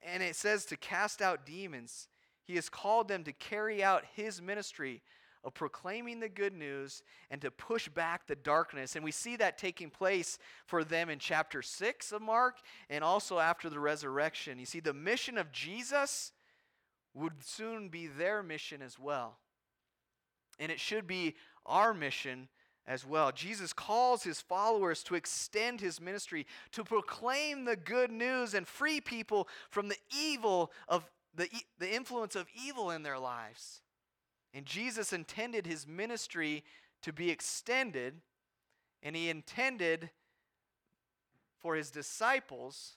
[0.00, 2.08] And it says to cast out demons.
[2.44, 5.02] He has called them to carry out his ministry
[5.44, 8.96] of proclaiming the good news and to push back the darkness.
[8.96, 12.56] And we see that taking place for them in chapter 6 of Mark
[12.88, 14.58] and also after the resurrection.
[14.58, 16.32] You see, the mission of Jesus
[17.12, 19.36] would soon be their mission as well.
[20.58, 21.34] And it should be
[21.66, 22.48] our mission
[22.88, 23.30] as well.
[23.30, 29.00] Jesus calls his followers to extend his ministry, to proclaim the good news and free
[29.00, 31.48] people from the evil of the,
[31.78, 33.82] the influence of evil in their lives.
[34.54, 36.64] And Jesus intended his ministry
[37.02, 38.14] to be extended,
[39.02, 40.08] and he intended
[41.58, 42.96] for his disciples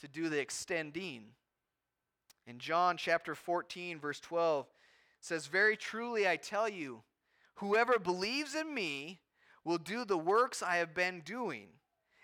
[0.00, 1.24] to do the extending.
[2.46, 4.66] In John chapter 14, verse 12,
[5.20, 7.02] says, Very truly I tell you,
[7.58, 9.20] Whoever believes in me
[9.64, 11.68] will do the works I have been doing,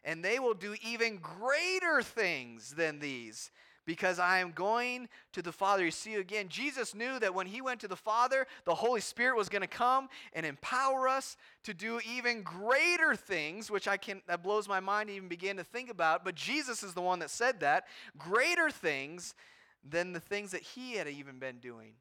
[0.04, 3.50] and they will do even greater things than these
[3.84, 5.84] because I am going to the Father.
[5.84, 9.36] You see, again, Jesus knew that when he went to the Father, the Holy Spirit
[9.36, 14.22] was going to come and empower us to do even greater things, which I can
[14.28, 16.24] that blows my mind to even begin to think about.
[16.24, 17.84] But Jesus is the one that said that
[18.16, 19.34] greater things
[19.82, 21.94] than the things that he had even been doing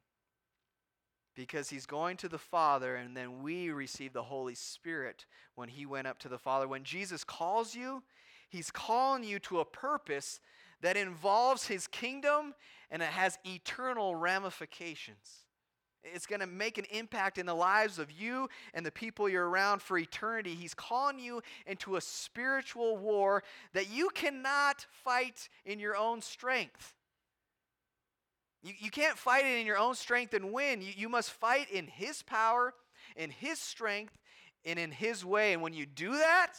[1.34, 5.86] because he's going to the Father, and then we receive the Holy Spirit when he
[5.86, 6.68] went up to the Father.
[6.68, 8.02] When Jesus calls you,
[8.48, 10.40] he's calling you to a purpose
[10.80, 12.54] that involves his kingdom
[12.90, 15.44] and it has eternal ramifications.
[16.04, 19.48] It's going to make an impact in the lives of you and the people you're
[19.48, 20.54] around for eternity.
[20.54, 23.42] He's calling you into a spiritual war
[23.72, 26.93] that you cannot fight in your own strength.
[28.64, 30.80] You, you can't fight it in your own strength and win.
[30.80, 32.72] You, you must fight in His power,
[33.14, 34.18] in His strength,
[34.64, 35.52] and in His way.
[35.52, 36.54] And when you do that,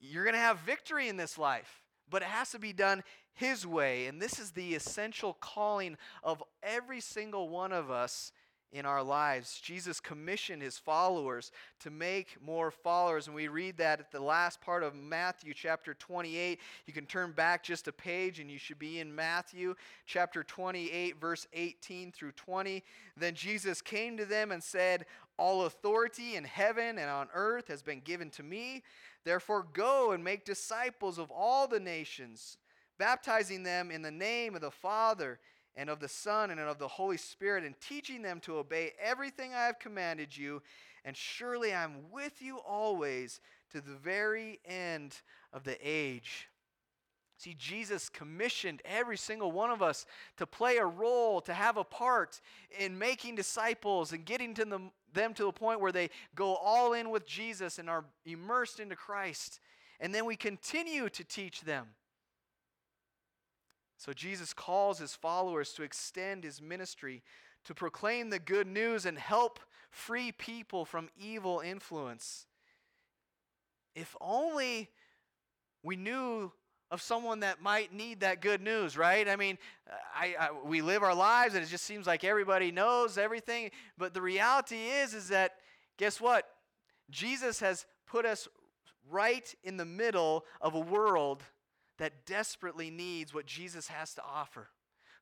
[0.00, 1.82] you're going to have victory in this life.
[2.08, 3.02] But it has to be done
[3.34, 4.06] His way.
[4.06, 8.30] And this is the essential calling of every single one of us
[8.72, 9.60] in our lives.
[9.62, 11.50] Jesus commissioned his followers
[11.80, 13.26] to make more followers.
[13.26, 16.60] And we read that at the last part of Matthew chapter 28.
[16.86, 19.74] You can turn back just a page and you should be in Matthew
[20.06, 22.82] chapter 28, verse 18 through 20.
[23.16, 25.06] Then Jesus came to them and said,
[25.38, 28.82] All authority in heaven and on earth has been given to me.
[29.24, 32.58] Therefore, go and make disciples of all the nations,
[32.98, 35.38] baptizing them in the name of the Father
[35.76, 39.54] and of the Son and of the Holy Spirit, and teaching them to obey everything
[39.54, 40.62] I have commanded you.
[41.04, 43.40] And surely I'm with you always
[43.72, 45.20] to the very end
[45.52, 46.48] of the age.
[47.38, 50.06] See, Jesus commissioned every single one of us
[50.38, 52.40] to play a role, to have a part
[52.78, 56.94] in making disciples and getting to them, them to a point where they go all
[56.94, 59.60] in with Jesus and are immersed into Christ.
[60.00, 61.88] And then we continue to teach them.
[63.96, 67.22] So Jesus calls his followers to extend his ministry,
[67.64, 69.58] to proclaim the good news and help
[69.90, 72.46] free people from evil influence.
[73.94, 74.90] If only
[75.82, 76.52] we knew
[76.90, 79.26] of someone that might need that good news, right?
[79.28, 79.58] I mean,
[80.14, 84.14] I, I, we live our lives and it just seems like everybody knows everything, but
[84.14, 85.56] the reality is is that
[85.96, 86.46] guess what?
[87.10, 88.46] Jesus has put us
[89.10, 91.42] right in the middle of a world
[91.98, 94.68] that desperately needs what Jesus has to offer,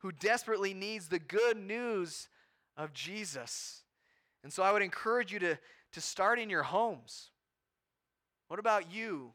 [0.01, 2.29] who desperately needs the good news
[2.77, 3.83] of Jesus.
[4.43, 5.59] And so I would encourage you to,
[5.93, 7.31] to start in your homes.
[8.49, 9.33] What about you?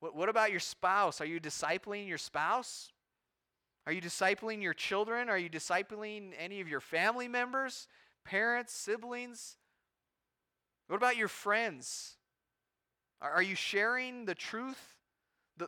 [0.00, 1.20] What, what about your spouse?
[1.20, 2.92] Are you discipling your spouse?
[3.86, 5.28] Are you discipling your children?
[5.28, 7.86] Are you discipling any of your family members,
[8.24, 9.56] parents, siblings?
[10.88, 12.16] What about your friends?
[13.20, 14.93] Are, are you sharing the truth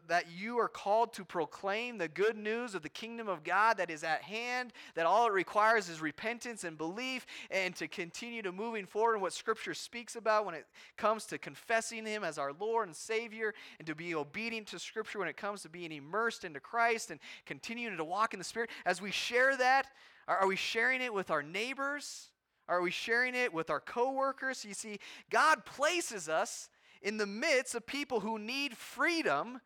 [0.09, 3.91] that you are called to proclaim the good news of the kingdom of God that
[3.91, 8.53] is at hand, that all it requires is repentance and belief, and to continue to
[8.53, 12.53] moving forward in what Scripture speaks about when it comes to confessing Him as our
[12.53, 16.45] Lord and Savior, and to be obedient to Scripture when it comes to being immersed
[16.45, 18.71] into Christ and continuing to walk in the Spirit.
[18.85, 19.87] As we share that,
[20.27, 22.31] are we sharing it with our neighbors?
[22.69, 24.65] Are we sharing it with our coworkers?
[24.65, 24.99] You see,
[25.31, 26.69] God places us
[27.03, 29.61] in the midst of people who need freedom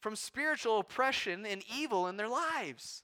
[0.00, 3.02] from spiritual oppression and evil in their lives.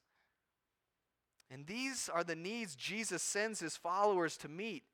[1.50, 4.84] And these are the needs Jesus sends his followers to meet.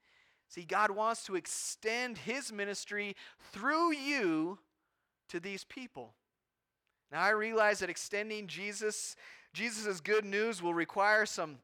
[0.48, 3.14] See, God wants to extend his ministry
[3.52, 4.58] through you
[5.28, 6.14] to these people.
[7.12, 9.16] Now I realize that extending Jesus
[9.52, 11.58] Jesus' good news will require some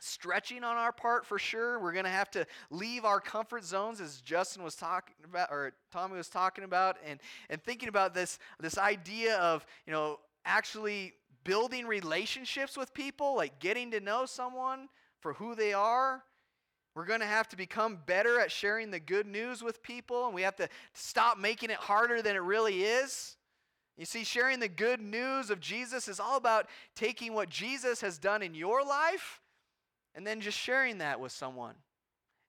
[0.00, 1.78] stretching on our part for sure.
[1.80, 5.72] We're going to have to leave our comfort zones as Justin was talking about or
[5.92, 11.14] Tommy was talking about and and thinking about this this idea of, you know, actually
[11.44, 14.88] building relationships with people, like getting to know someone
[15.20, 16.22] for who they are.
[16.94, 20.34] We're going to have to become better at sharing the good news with people and
[20.34, 23.36] we have to stop making it harder than it really is.
[23.96, 28.16] You see, sharing the good news of Jesus is all about taking what Jesus has
[28.18, 29.40] done in your life
[30.14, 31.74] and then just sharing that with someone.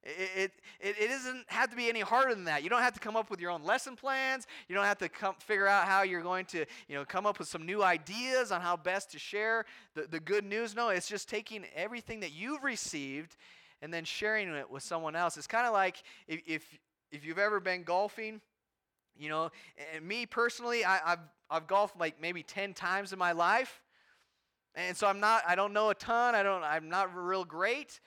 [0.03, 2.63] It, it, it doesn't have to be any harder than that.
[2.63, 4.47] You don't have to come up with your own lesson plans.
[4.69, 7.37] You don't have to come figure out how you're going to you know, come up
[7.37, 10.73] with some new ideas on how best to share the, the good news.
[10.73, 13.35] No, it's just taking everything that you've received
[13.81, 15.35] and then sharing it with someone else.
[15.35, 16.79] It's kind of like if, if,
[17.11, 18.39] if you've ever been golfing,
[19.17, 19.51] you know,
[19.93, 21.19] and me personally, I, I've,
[21.49, 23.81] I've golfed like maybe 10 times in my life.
[24.75, 27.99] And so I'm not, I don't know a ton, I don't, I'm not real great.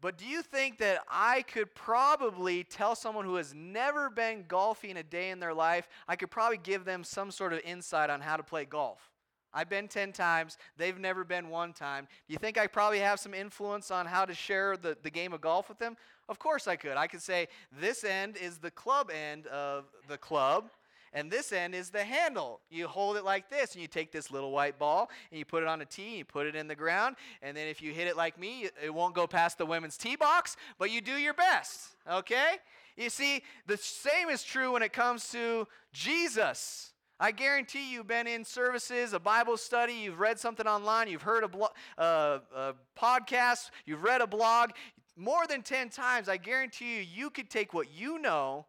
[0.00, 4.98] But do you think that I could probably tell someone who has never been golfing
[4.98, 8.20] a day in their life, I could probably give them some sort of insight on
[8.20, 9.10] how to play golf?
[9.54, 12.06] I've been 10 times, they've never been one time.
[12.28, 15.32] Do you think I probably have some influence on how to share the, the game
[15.32, 15.96] of golf with them?
[16.28, 16.98] Of course I could.
[16.98, 17.48] I could say,
[17.80, 20.68] this end is the club end of the club
[21.16, 22.60] and this end is the handle.
[22.70, 25.62] You hold it like this, and you take this little white ball, and you put
[25.62, 27.92] it on a tee, and you put it in the ground, and then if you
[27.92, 31.12] hit it like me, it won't go past the women's tee box, but you do
[31.12, 32.56] your best, okay?
[32.98, 36.92] You see, the same is true when it comes to Jesus.
[37.18, 41.44] I guarantee you've been in services, a Bible study, you've read something online, you've heard
[41.44, 44.72] a, blo- uh, a podcast, you've read a blog.
[45.16, 48.66] More than 10 times, I guarantee you, you could take what you know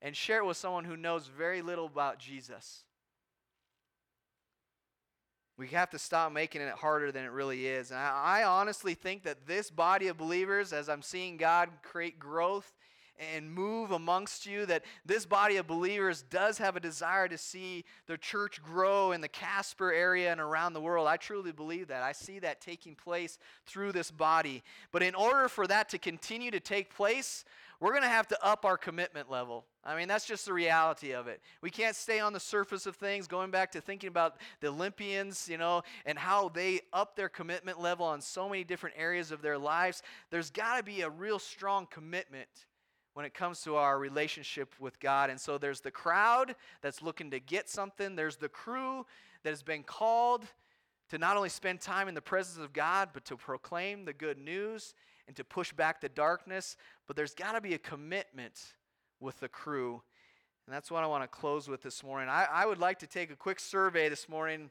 [0.00, 2.84] and share it with someone who knows very little about Jesus.
[5.56, 7.90] We have to stop making it harder than it really is.
[7.90, 12.18] And I, I honestly think that this body of believers, as I'm seeing God create
[12.18, 12.72] growth
[13.34, 17.84] and move amongst you, that this body of believers does have a desire to see
[18.06, 21.08] the church grow in the Casper area and around the world.
[21.08, 22.04] I truly believe that.
[22.04, 23.36] I see that taking place
[23.66, 24.62] through this body.
[24.92, 27.44] But in order for that to continue to take place,
[27.80, 29.66] we're going to have to up our commitment level.
[29.88, 31.40] I mean, that's just the reality of it.
[31.62, 35.48] We can't stay on the surface of things, going back to thinking about the Olympians,
[35.48, 39.40] you know, and how they up their commitment level on so many different areas of
[39.40, 40.02] their lives.
[40.30, 42.50] There's got to be a real strong commitment
[43.14, 45.30] when it comes to our relationship with God.
[45.30, 49.06] And so there's the crowd that's looking to get something, there's the crew
[49.42, 50.44] that has been called
[51.08, 54.36] to not only spend time in the presence of God, but to proclaim the good
[54.36, 54.92] news
[55.26, 56.76] and to push back the darkness.
[57.06, 58.74] But there's got to be a commitment
[59.20, 60.02] with the crew.
[60.66, 62.28] And that's what I want to close with this morning.
[62.28, 64.70] I, I would like to take a quick survey this morning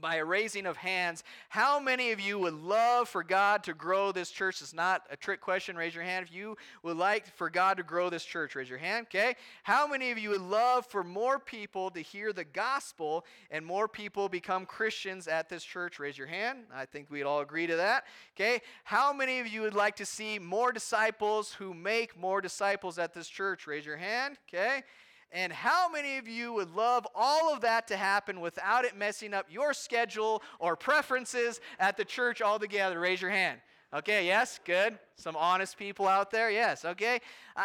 [0.00, 1.24] by a raising of hands.
[1.48, 4.60] How many of you would love for God to grow this church?
[4.60, 5.76] It's not a trick question.
[5.76, 8.54] Raise your hand if you would like for God to grow this church.
[8.54, 9.36] Raise your hand, okay?
[9.62, 13.88] How many of you would love for more people to hear the gospel and more
[13.88, 15.98] people become Christians at this church?
[15.98, 16.64] Raise your hand.
[16.74, 18.60] I think we'd all agree to that, okay?
[18.84, 23.14] How many of you would like to see more disciples who make more disciples at
[23.14, 23.66] this church?
[23.66, 24.82] Raise your hand, okay?
[25.32, 29.34] And how many of you would love all of that to happen without it messing
[29.34, 32.98] up your schedule or preferences at the church altogether?
[32.98, 33.60] Raise your hand.
[33.94, 34.98] Okay, yes, good.
[35.14, 37.20] Some honest people out there, yes, okay.
[37.54, 37.64] Uh,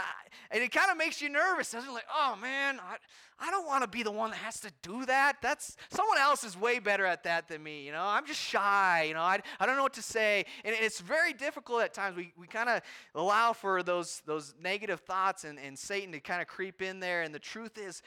[0.51, 1.93] and it kind of makes you nervous, doesn't it?
[1.93, 2.97] Like, oh man, I,
[3.39, 5.37] I don't want to be the one that has to do that.
[5.41, 7.83] That's someone else is way better at that than me.
[7.83, 9.05] You know, I'm just shy.
[9.07, 12.15] You know, I, I don't know what to say, and it's very difficult at times.
[12.15, 12.81] We, we kind of
[13.15, 17.23] allow for those those negative thoughts and, and Satan to kind of creep in there.
[17.23, 18.03] And the truth is,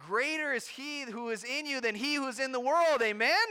[0.00, 3.00] greater is He who is in you than He who is in the world.
[3.00, 3.46] Amen.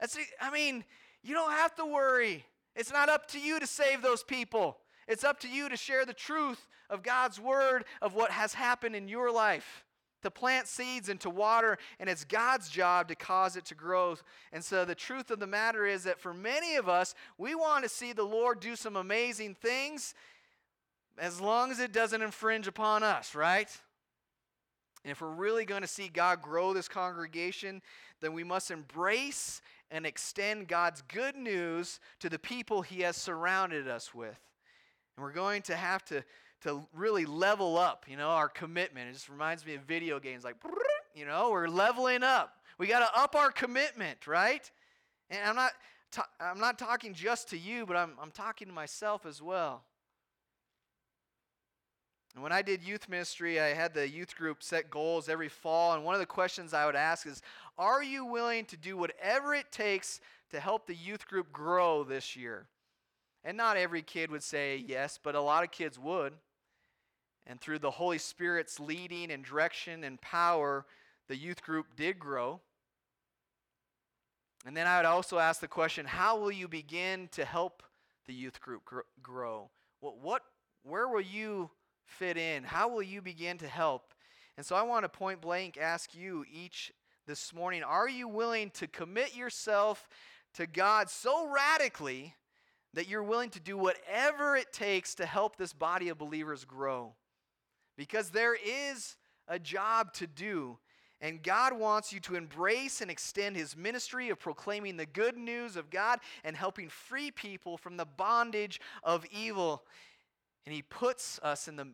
[0.00, 0.84] That's I mean,
[1.22, 2.46] you don't have to worry.
[2.74, 4.78] It's not up to you to save those people.
[5.08, 8.94] It's up to you to share the truth of God's word of what has happened
[8.94, 9.84] in your life
[10.22, 14.16] to plant seeds and to water, and it's God's job to cause it to grow.
[14.52, 17.84] And so the truth of the matter is that for many of us, we want
[17.84, 20.14] to see the Lord do some amazing things
[21.18, 23.68] as long as it doesn't infringe upon us, right?
[25.04, 27.82] And if we're really going to see God grow this congregation,
[28.20, 33.88] then we must embrace and extend God's good news to the people He has surrounded
[33.88, 34.38] us with.
[35.16, 36.24] And we're going to have to
[36.62, 39.08] to really level up, you know, our commitment.
[39.08, 40.56] It just reminds me of video games like,
[41.14, 42.56] you know, we're leveling up.
[42.78, 44.70] We got to up our commitment, right?
[45.30, 45.72] And I'm not,
[46.10, 49.84] ta- I'm not talking just to you, but I'm, I'm talking to myself as well.
[52.34, 55.94] And when I did youth ministry, I had the youth group set goals every fall.
[55.94, 57.42] And one of the questions I would ask is
[57.76, 60.20] Are you willing to do whatever it takes
[60.50, 62.66] to help the youth group grow this year?
[63.42, 66.34] And not every kid would say yes, but a lot of kids would.
[67.46, 70.84] And through the Holy Spirit's leading and direction and power,
[71.26, 72.60] the youth group did grow.
[74.66, 77.82] And then I would also ask the question how will you begin to help
[78.26, 78.82] the youth group
[79.22, 79.70] grow?
[80.00, 80.42] What, what,
[80.84, 81.70] where will you
[82.10, 82.64] fit in?
[82.64, 84.14] How will you begin to help?
[84.56, 86.92] And so I want to point blank ask you each
[87.26, 90.08] this morning are you willing to commit yourself
[90.54, 92.34] to God so radically
[92.94, 97.14] that you're willing to do whatever it takes to help this body of believers grow?
[98.00, 100.78] because there is a job to do.
[101.20, 105.76] And God wants you to embrace and extend His ministry of proclaiming the good news
[105.76, 109.82] of God and helping free people from the bondage of evil.
[110.66, 111.88] And He puts us in the,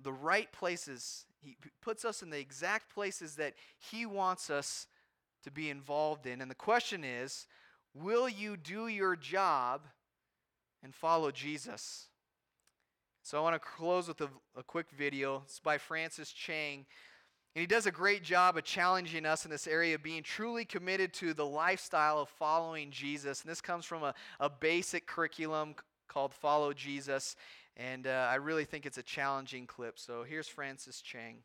[0.00, 4.86] the right places, He puts us in the exact places that He wants us
[5.44, 6.40] to be involved in.
[6.40, 7.46] And the question is
[7.94, 9.82] will you do your job
[10.82, 12.08] and follow Jesus?
[13.22, 15.42] So I want to close with a, a quick video.
[15.44, 16.86] It's by Francis Chan.
[17.54, 20.64] And he does a great job of challenging us in this area of being truly
[20.64, 23.42] committed to the lifestyle of following Jesus.
[23.42, 25.74] And this comes from a, a basic curriculum
[26.08, 27.36] called Follow Jesus.
[27.78, 29.98] And uh, I really think it's a challenging clip.
[29.98, 31.36] So here's Francis Chan.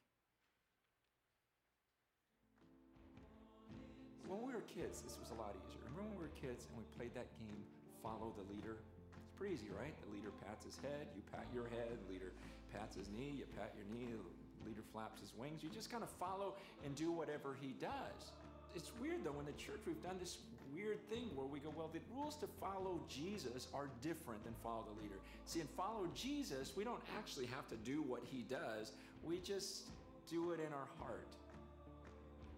[4.28, 5.86] When we were kids, this was a lot easier.
[5.94, 7.62] Remember when we were kids and we played that game,
[8.02, 8.82] Follow the Leader?
[9.14, 9.94] It's pretty easy, right?
[10.10, 12.34] The leader pats his head, you pat your head, the leader
[12.74, 15.62] pats his knee, you pat your knee, the leader flaps his wings.
[15.62, 18.34] You just kind of follow and do whatever he does.
[18.76, 20.38] It's weird though, in the church, we've done this
[20.74, 24.86] weird thing where we go, well, the rules to follow Jesus are different than follow
[24.96, 25.16] the leader.
[25.46, 28.94] See, in follow Jesus, we don't actually have to do what he does,
[29.24, 29.90] we just
[30.30, 31.28] do it in our heart.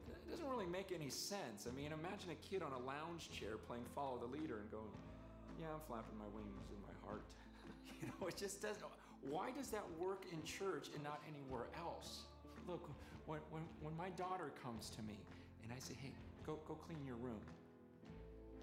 [0.08, 1.68] It doesn't really make any sense.
[1.68, 4.90] I mean, imagine a kid on a lounge chair playing follow the leader and going,
[5.60, 7.26] yeah, I'm flapping my wings in my heart.
[8.02, 8.84] you know, it just doesn't.
[9.30, 12.24] Why does that work in church and not anywhere else?
[12.68, 12.90] Look,
[13.26, 15.18] when, when, when my daughter comes to me
[15.66, 16.14] and I say, hey,
[16.46, 17.42] go, go clean your room,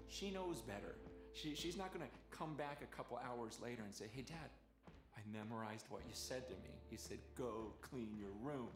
[0.07, 0.95] she knows better.
[1.33, 4.49] She, she's not to come back a couple hours later and say, hey, Dad,
[5.17, 6.71] I memorized what you said to me.
[6.91, 8.69] You said, go clean your room.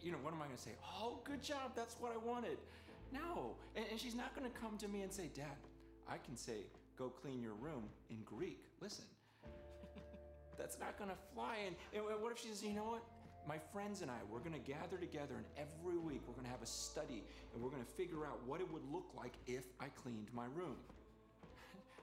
[0.00, 0.72] You know, what am I to say?
[1.00, 1.72] Oh, good job.
[1.74, 2.58] That's what I wanted.
[3.12, 3.56] No.
[3.74, 5.56] And, and she's not to come to me and say, Dad,
[6.08, 6.66] I can say,
[6.98, 8.64] go clean your room in Greek.
[8.80, 9.04] Listen,
[10.58, 11.56] that's not to fly.
[11.66, 13.02] And, and what if she says, you know what?
[13.46, 16.50] My friends and I, we're going to gather together, and every week we're going to
[16.50, 19.64] have a study, and we're going to figure out what it would look like if
[19.80, 20.76] I cleaned my room.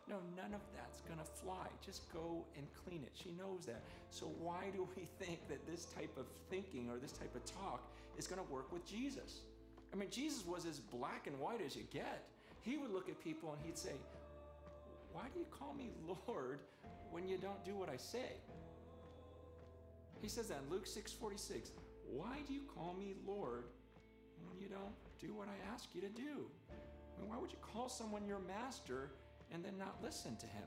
[0.10, 1.68] No, none of that's gonna fly.
[1.86, 3.12] Just go and clean it.
[3.14, 3.84] She knows that.
[4.10, 7.88] So, why do we think that this type of thinking or this type of talk
[8.18, 9.42] is gonna work with Jesus?
[9.94, 12.24] I mean, Jesus was as black and white as you get.
[12.62, 13.94] He would look at people and he'd say,
[15.14, 15.92] Why do you call me
[16.28, 16.62] Lord
[17.12, 18.42] when you don't do what I say?
[20.22, 21.72] He says that in Luke 6 46.
[22.12, 23.66] Why do you call me Lord
[24.48, 26.50] when you don't do what I ask you to do?
[26.72, 29.12] I mean, why would you call someone your master
[29.54, 30.64] and then not listen to him?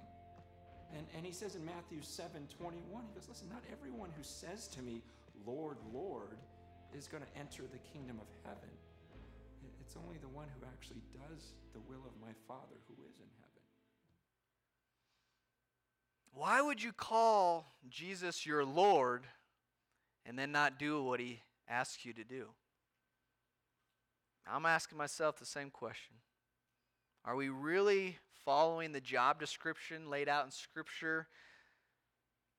[0.96, 4.68] And, and he says in Matthew 7 21, he goes, Listen, not everyone who says
[4.68, 5.02] to me,
[5.46, 6.38] Lord, Lord,
[6.96, 8.68] is going to enter the kingdom of heaven.
[9.80, 13.28] It's only the one who actually does the will of my Father who is in
[13.40, 13.62] heaven.
[16.34, 19.24] Why would you call Jesus your Lord
[20.24, 22.48] and then not do what he asks you to do?
[24.46, 26.16] I'm asking myself the same question.
[27.24, 31.28] Are we really following the job description laid out in Scripture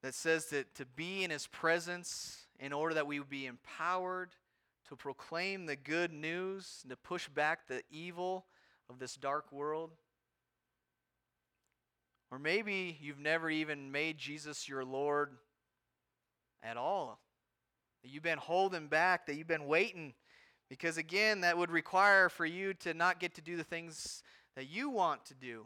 [0.01, 4.31] that says that to be in His presence in order that we would be empowered
[4.87, 8.45] to proclaim the good news and to push back the evil
[8.89, 9.91] of this dark world?
[12.31, 15.31] Or maybe you've never even made Jesus your Lord
[16.63, 17.19] at all.
[18.03, 20.13] That you've been holding back, that you've been waiting.
[20.69, 24.23] Because again, that would require for you to not get to do the things
[24.55, 25.65] that you want to do.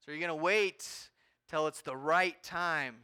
[0.00, 0.88] So you're going to wait
[1.50, 2.96] till it's the right time.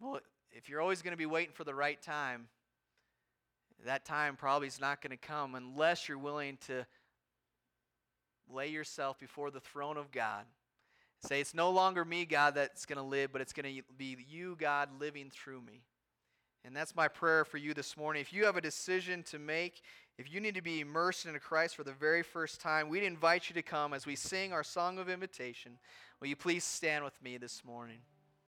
[0.00, 2.48] Well, if you're always going to be waiting for the right time,
[3.84, 6.86] that time probably is not going to come unless you're willing to
[8.50, 10.44] lay yourself before the throne of God.
[11.20, 14.16] Say, it's no longer me, God, that's going to live, but it's going to be
[14.28, 15.82] you, God, living through me.
[16.64, 18.22] And that's my prayer for you this morning.
[18.22, 19.82] If you have a decision to make,
[20.16, 23.48] if you need to be immersed into Christ for the very first time, we'd invite
[23.48, 25.78] you to come as we sing our song of invitation.
[26.20, 27.98] Will you please stand with me this morning?